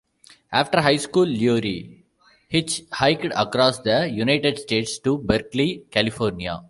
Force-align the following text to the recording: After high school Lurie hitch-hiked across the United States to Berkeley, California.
After 0.51 0.81
high 0.81 0.97
school 0.97 1.27
Lurie 1.27 2.01
hitch-hiked 2.49 3.31
across 3.35 3.81
the 3.81 4.09
United 4.09 4.57
States 4.57 4.97
to 4.97 5.19
Berkeley, 5.19 5.83
California. 5.91 6.59